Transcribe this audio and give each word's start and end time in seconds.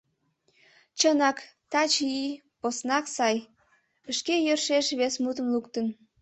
—Чынак, 0.99 1.37
таче 1.71 2.05
ий... 2.23 2.41
поснак 2.59 3.05
сай,— 3.15 3.35
шке 4.17 4.35
йӧршеш 4.45 4.87
вес 4.99 5.13
мутым 5.23 5.47
луктын. 5.53 5.85